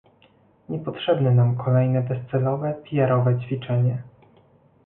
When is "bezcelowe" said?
2.01-2.73